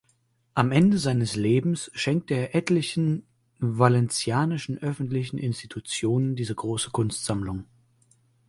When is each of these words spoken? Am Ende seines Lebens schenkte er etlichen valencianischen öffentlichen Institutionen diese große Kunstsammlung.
Am 0.55 0.71
Ende 0.71 0.97
seines 0.97 1.35
Lebens 1.35 1.91
schenkte 1.93 2.33
er 2.33 2.55
etlichen 2.55 3.21
valencianischen 3.59 4.79
öffentlichen 4.79 5.37
Institutionen 5.37 6.35
diese 6.35 6.55
große 6.55 6.89
Kunstsammlung. 6.89 7.65